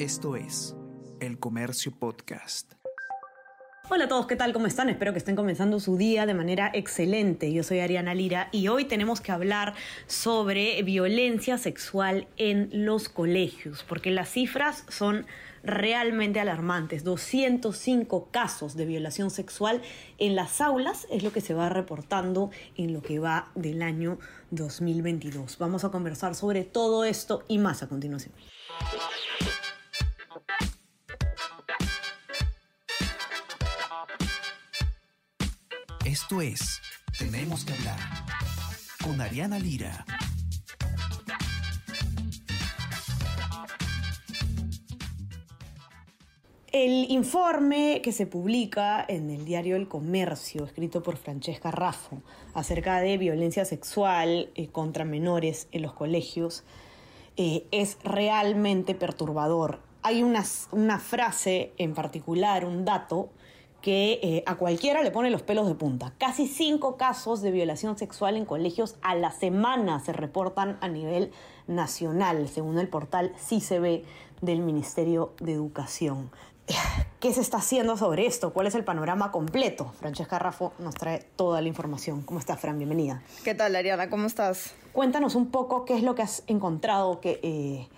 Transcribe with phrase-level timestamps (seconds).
[0.00, 0.74] Esto es
[1.20, 2.72] El Comercio Podcast.
[3.90, 4.54] Hola a todos, ¿qué tal?
[4.54, 4.88] ¿Cómo están?
[4.88, 7.52] Espero que estén comenzando su día de manera excelente.
[7.52, 9.74] Yo soy Ariana Lira y hoy tenemos que hablar
[10.06, 15.26] sobre violencia sexual en los colegios, porque las cifras son
[15.62, 17.04] realmente alarmantes.
[17.04, 19.82] 205 casos de violación sexual
[20.16, 24.18] en las aulas es lo que se va reportando en lo que va del año
[24.50, 25.58] 2022.
[25.58, 28.32] Vamos a conversar sobre todo esto y más a continuación.
[36.10, 36.82] Esto es
[37.16, 37.96] Tenemos que hablar
[39.04, 40.04] con Ariana Lira.
[46.72, 52.20] El informe que se publica en el diario El Comercio, escrito por Francesca Raffo,
[52.54, 56.64] acerca de violencia sexual eh, contra menores en los colegios,
[57.36, 59.78] eh, es realmente perturbador.
[60.02, 63.30] Hay una, una frase en particular, un dato,
[63.82, 66.12] que eh, a cualquiera le pone los pelos de punta.
[66.18, 71.32] Casi cinco casos de violación sexual en colegios a la semana se reportan a nivel
[71.66, 74.04] nacional, según el portal CICB
[74.40, 76.30] del Ministerio de Educación.
[77.20, 78.52] ¿Qué se está haciendo sobre esto?
[78.52, 79.92] ¿Cuál es el panorama completo?
[79.98, 82.22] Francesca Raffo nos trae toda la información.
[82.22, 82.78] ¿Cómo estás, Fran?
[82.78, 83.22] Bienvenida.
[83.44, 84.08] ¿Qué tal, Ariana?
[84.08, 84.74] ¿Cómo estás?
[84.92, 87.88] Cuéntanos un poco qué es lo que has encontrado que, eh,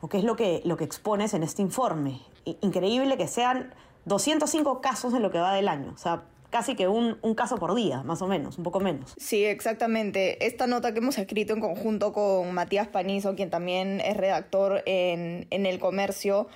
[0.00, 2.20] o qué es lo que, lo que expones en este informe.
[2.60, 3.74] Increíble que sean
[4.08, 5.92] 205 casos en lo que va del año.
[5.94, 9.14] O sea, casi que un, un, caso por día, más o menos, un poco menos.
[9.18, 10.46] Sí, exactamente.
[10.46, 15.46] Esta nota que hemos escrito en conjunto con Matías Panizo, quien también es redactor en,
[15.50, 16.48] en El Comercio,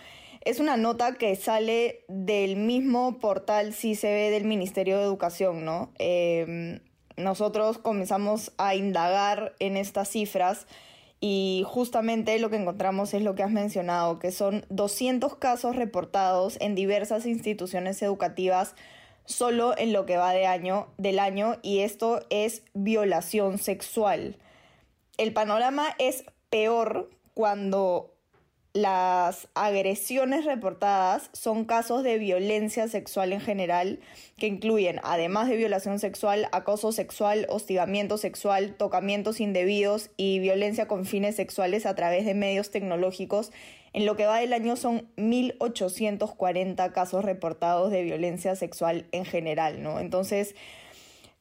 [0.44, 5.92] es una nota que sale del mismo portal CICB del Ministerio de Educación, ¿no?
[5.98, 6.80] Eh,
[7.16, 10.66] nosotros comenzamos a indagar en estas cifras
[11.24, 16.58] y justamente lo que encontramos es lo que has mencionado, que son 200 casos reportados
[16.60, 18.74] en diversas instituciones educativas
[19.24, 24.36] solo en lo que va de año, del año y esto es violación sexual.
[25.16, 28.11] El panorama es peor cuando
[28.74, 34.00] las agresiones reportadas son casos de violencia sexual en general
[34.38, 41.04] que incluyen, además de violación sexual, acoso sexual, hostigamiento sexual, tocamientos indebidos y violencia con
[41.04, 43.52] fines sexuales a través de medios tecnológicos.
[43.92, 49.82] En lo que va del año son 1.840 casos reportados de violencia sexual en general,
[49.82, 50.00] ¿no?
[50.00, 50.54] Entonces,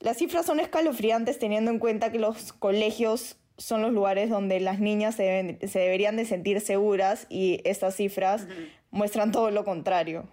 [0.01, 4.79] las cifras son escalofriantes teniendo en cuenta que los colegios son los lugares donde las
[4.79, 8.47] niñas se, deberían de sentir seguras y estas cifras
[8.89, 10.25] muestran todo lo contrario.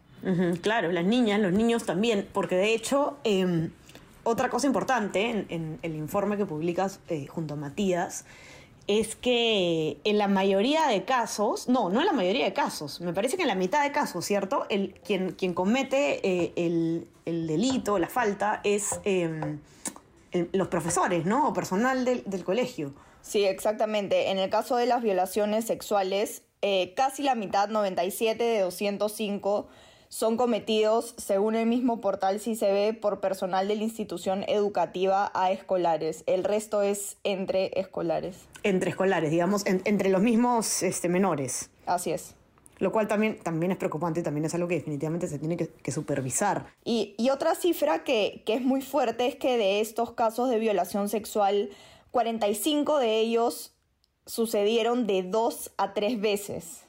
[0.63, 3.71] Claro, las niñas, los niños también, porque de hecho, em,
[4.25, 8.25] otra cosa importante en, el informe que publicas eh, junto a Matías,
[8.89, 13.13] es que en la mayoría de casos, no, no en la mayoría de casos, me
[13.13, 14.67] parece que en la mitad de casos, ¿cierto?
[14.71, 19.61] El, quien, quien comete eh, el, el, delito, la falta, es em,
[20.53, 21.49] los profesores, ¿no?
[21.49, 22.95] O personal del, del colegio.
[23.23, 24.31] Sí, exactamente.
[24.31, 29.69] En el caso de las violaciones sexuales, eh, casi la mitad, 97 de 205,
[30.09, 36.25] son cometidos, según el mismo portal ve por personal de la institución educativa a escolares.
[36.27, 38.37] El resto es entre escolares.
[38.63, 41.71] Entre escolares, digamos, entre los mismos este, menores.
[41.87, 42.35] Así es.
[42.79, 45.93] Lo cual también, también es preocupante y también es algo que definitivamente se tiene que,
[45.93, 46.67] supervisar.
[46.85, 50.61] Y, y, otra cifra que, que es muy fuerte es que de estos casos de
[50.61, 51.71] violación sexual
[52.11, 53.73] 45 de ellos
[54.27, 56.88] sucedieron de dos a tres veces.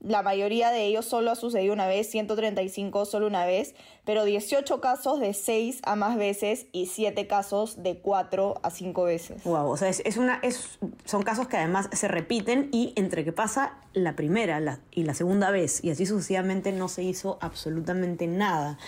[0.00, 3.74] La mayoría de ellos solo ha sucedido una vez, 135 solo una vez,
[4.06, 9.02] pero 18 casos de 6 a más veces y 7 casos de 4 a 5
[9.04, 9.44] veces.
[9.44, 13.32] Wow, o sea, es, una, es, son casos que además se repiten y entre que
[13.32, 18.78] pasa la primera y la segunda vez y así sucesivamente no se hizo absolutamente nada.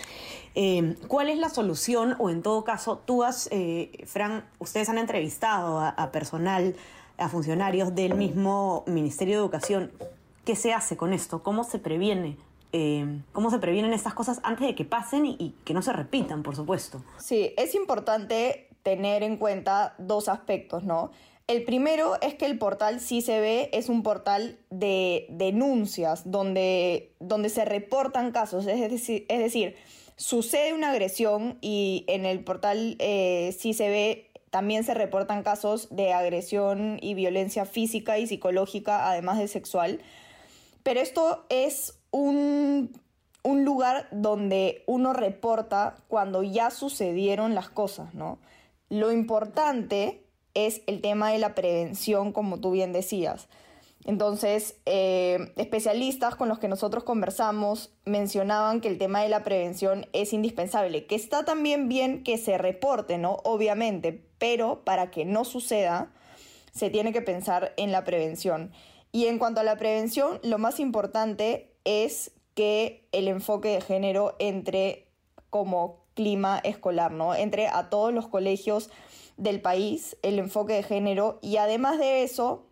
[0.55, 4.97] Eh, ¿Cuál es la solución o en todo caso tú has, eh, Fran, ustedes han
[4.97, 6.75] entrevistado a personal,
[7.19, 9.91] a funcionarios del mismo Ministerio de Educación?
[10.45, 11.41] ¿Qué se hace con esto?
[11.41, 12.37] ¿Cómo se previene?
[12.73, 16.43] Eh, ¿Cómo se previenen estas cosas antes de que pasen y, que no se repitan,
[16.43, 17.01] por supuesto?
[17.17, 21.11] Sí, es importante tener en cuenta dos aspectos, ¿no?
[21.47, 27.63] El primero es que el portal CICB es un portal de denuncias donde, donde se
[27.63, 29.75] reportan casos, es decir, es decir,
[30.15, 36.97] sucede una agresión y en el portal eh, CICB también se reportan casos de agresión
[37.01, 39.99] y violencia física y psicológica, además de sexual.
[40.83, 42.91] Pero esto es un,
[43.43, 48.37] lugar donde uno reporta cuando ya sucedieron las cosas, ¿no?
[48.89, 53.47] Lo importante es el tema de la prevención, como tú bien decías.
[54.05, 60.07] Entonces, eh, especialistas con los que nosotros conversamos mencionaban que el tema de la prevención
[60.11, 63.37] es indispensable, que está también bien que se reporte, ¿no?
[63.45, 66.11] Obviamente, pero para que no suceda,
[66.73, 68.73] se tiene que pensar en la prevención.
[69.13, 74.35] Y en cuanto a la prevención, lo más importante es que el enfoque de género
[74.39, 75.07] entre
[75.51, 77.35] como clima escolar, ¿no?
[77.35, 78.89] Entre a todos los colegios
[79.37, 82.65] del país, el enfoque de género y además de eso,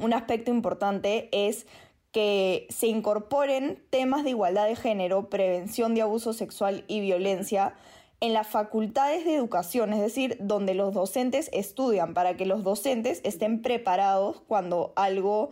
[0.00, 1.66] un aspecto importante es
[2.12, 7.74] que se incorporen temas de igualdad de género, prevención de abuso sexual y violencia
[8.20, 13.22] en las facultades de educación, es decir, donde los docentes estudian, para que los docentes
[13.24, 15.50] estén preparados cuando algo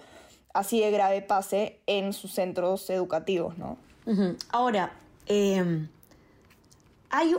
[0.58, 3.78] así de grave pase en sus centros educativos, ¿no?
[4.50, 4.92] Ahora,
[5.26, 5.88] em,
[7.10, 7.34] hay,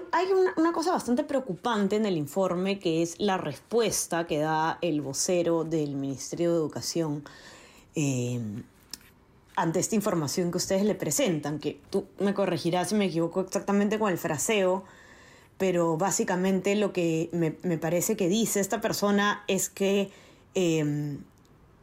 [0.56, 5.64] una, cosa bastante preocupante en el informe que es la respuesta que da el vocero
[5.64, 7.24] del Ministerio de Educación
[7.96, 8.64] em,
[9.56, 14.00] ante esta información que ustedes le presentan, que tú me corregirás si me equivoco exactamente
[14.00, 14.86] con el fraseo,
[15.58, 20.12] pero básicamente lo que me, parece que dice esta persona es que
[20.54, 21.20] em,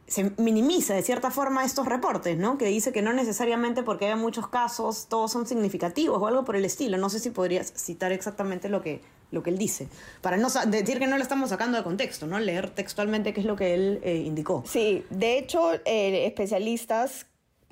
[0.07, 2.57] se minimiza de cierta forma estos reportes, ¿no?
[2.57, 6.55] Que dice que no necesariamente porque haya muchos casos todos son significativos o algo por
[6.55, 6.97] el estilo.
[6.97, 9.01] No sé si podrías citar exactamente lo que,
[9.31, 9.89] lo que él dice,
[10.21, 12.39] para no decir que no lo estamos sacando de contexto, ¿no?
[12.39, 14.63] Leer textualmente qué es lo que él eh, indicó.
[14.65, 17.25] Sí, de hecho, eh, especialistas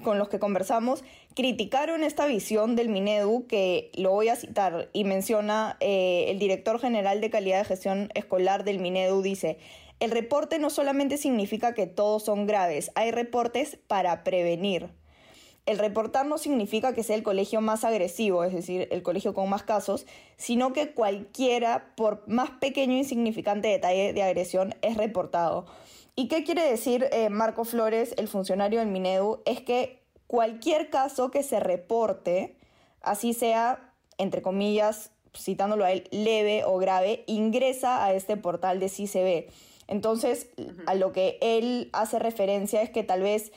[0.03, 1.05] con los que conversamos
[1.35, 6.79] criticaron esta visión del Minedu, que lo voy a citar y menciona eh, el director
[6.79, 9.57] general de calidad de gestión escolar del Minedu, dice,
[9.99, 14.89] el reporte no solamente significa que todos son graves, hay reportes para prevenir.
[15.65, 19.49] El reportar no significa que sea el colegio más agresivo, es decir, el colegio con
[19.49, 20.05] más casos,
[20.37, 25.65] sino que cualquiera, por más pequeño e insignificante detalle de agresión, es reportado.
[26.15, 29.41] ¿Y qué quiere decir eh, Marco Flores, el funcionario del Minedu?
[29.45, 32.57] Es que cualquier caso que se reporte,
[33.01, 38.89] así sea, entre comillas, citándolo a él, leve o grave, ingresa a este portal de
[38.89, 39.49] CICB.
[39.87, 40.49] Entonces,
[40.87, 43.51] a lo que él hace referencia es que tal vez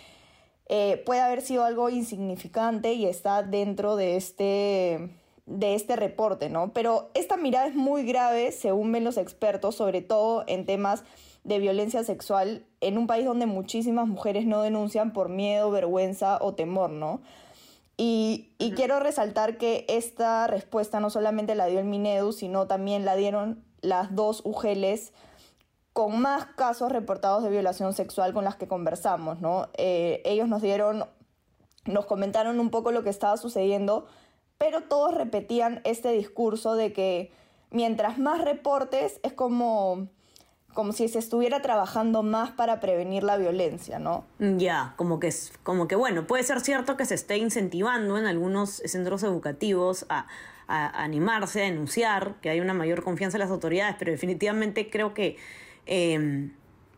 [0.68, 5.10] eh, puede haber sido algo insignificante y está dentro de este,
[5.46, 6.72] de este reporte, ¿no?
[6.74, 11.04] Pero esta mirada es muy grave, según ven los expertos, sobre todo en temas
[11.44, 16.54] de violencia sexual en un país donde muchísimas mujeres no denuncian por miedo, vergüenza o
[16.54, 17.22] temor, ¿no?
[17.98, 23.04] Y, y quiero resaltar que esta respuesta no solamente la dio el Minedu, sino también
[23.04, 25.12] la dieron las dos UGELES
[25.92, 29.68] con más casos reportados de violación sexual con las que conversamos, ¿no?
[29.76, 31.04] Eh, ellos nos dieron,
[31.86, 34.06] nos comentaron un poco lo que estaba sucediendo,
[34.58, 37.32] pero todos repetían este discurso de que
[37.70, 40.06] mientras más reportes es como
[40.78, 44.24] como si se estuviera trabajando más para prevenir la violencia, ¿no?
[44.38, 45.34] Ya, como que
[45.64, 50.28] como que bueno, puede ser cierto que se esté incentivando en algunos centros educativos a,
[50.68, 55.38] animarse, a denunciar, que hay una mayor confianza en las autoridades, pero definitivamente creo que
[55.88, 56.52] Em,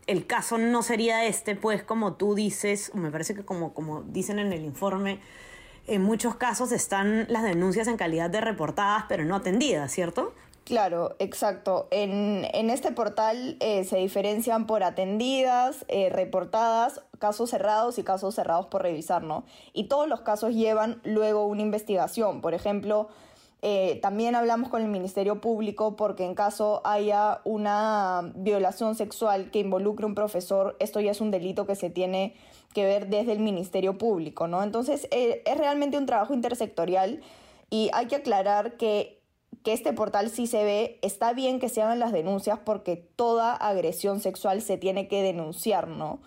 [0.09, 4.41] el caso no sería este, pues como tú dices, me parece que como, como dicen
[4.41, 5.21] en el informe,
[5.87, 10.35] en muchos casos están las denuncias en calidad de reportadas, pero no atendidas, ¿cierto?
[10.71, 11.89] Claro, exacto.
[11.91, 18.67] En, este portal eh, se diferencian por atendidas, eh, reportadas, casos cerrados y casos cerrados
[18.67, 19.43] por revisar, ¿no?
[19.73, 22.41] Y todos los casos llevan luego una investigación.
[22.41, 23.09] Por ejemplo,
[23.63, 29.59] eh, también hablamos con el Ministerio Público porque en caso haya una violación sexual que
[29.59, 32.37] involucre a un profesor, esto ya es un delito que se tiene
[32.75, 34.63] que ver desde el Ministerio Público, ¿no?
[34.63, 37.23] Entonces eh, es realmente un trabajo intersectorial
[37.71, 39.20] y hay que aclarar que,
[39.63, 43.55] que este portal sí se ve, está bien que se hagan las denuncias porque toda
[43.55, 46.21] agresión sexual se tiene que denunciar, ¿no?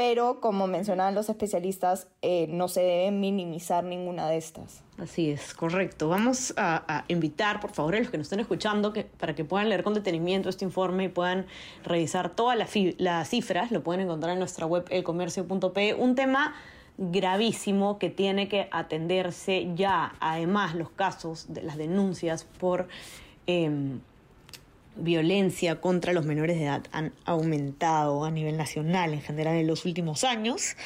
[0.00, 4.82] pero como mencionaban los especialistas, eh, no se debe minimizar ninguna de estas.
[4.96, 6.08] Así es, correcto.
[6.08, 9.68] Vamos a, invitar, por favor, a los que nos estén escuchando, que, para que puedan
[9.68, 11.44] leer con detenimiento este informe y puedan
[11.84, 15.92] revisar todas las, cifras, lo pueden encontrar en nuestra web elcomercio.p.
[15.92, 16.54] Un tema
[17.00, 22.88] gravísimo que tiene que atenderse ya, además los casos de las denuncias por...
[23.46, 24.00] Em,
[24.96, 29.86] violencia contra los menores de edad han aumentado a nivel nacional en general en los
[29.86, 30.76] últimos años.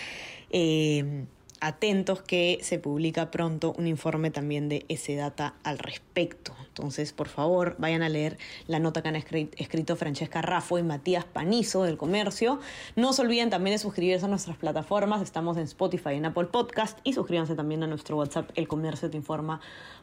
[0.50, 1.24] Eh,
[1.66, 6.54] atentos que se publica pronto un informe también de ese data al respecto.
[6.68, 11.24] Entonces, por favor, vayan a leer la nota que han escrito Francesca Raffo y Matías
[11.24, 12.60] Panizo del Comercio.
[12.96, 15.22] No se olviden también de suscribirse a nuestras plataformas.
[15.22, 19.16] Estamos en Spotify, en Apple Podcast y suscríbanse también a nuestro WhatsApp El Comercio Te
[19.16, 19.60] Informa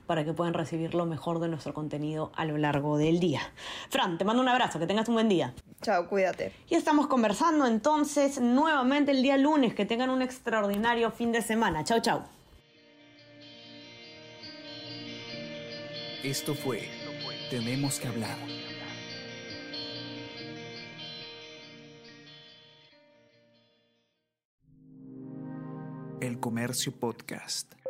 [0.07, 3.41] para que puedan recibir lo mejor de nuestro contenido a lo largo del día.
[3.89, 5.53] Fran, te mando un abrazo, que tengas un buen día.
[5.81, 6.53] Chao, cuídate.
[6.69, 9.73] Y estamos conversando entonces nuevamente el día lunes.
[9.73, 11.50] Que tengan un extraordinario fin de semana.
[11.83, 12.23] Chao, chao.
[16.23, 16.87] Esto fue
[17.49, 18.37] Tenemos que hablar.
[26.21, 27.80] El Comercio Podcast.